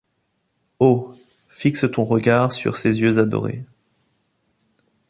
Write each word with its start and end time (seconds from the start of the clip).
Oh! 0.79 1.13
fixe 1.51 1.85
ton 1.93 2.05
regard 2.05 2.53
sur 2.53 2.75
ses 2.75 3.01
yeux 3.01 3.19
adorés! 3.19 3.63